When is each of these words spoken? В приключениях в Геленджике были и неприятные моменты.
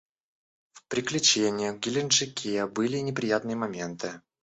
В 0.73 0.83
приключениях 0.87 1.75
в 1.75 1.79
Геленджике 1.79 2.65
были 2.65 2.97
и 2.97 3.03
неприятные 3.03 3.55
моменты. 3.55 4.19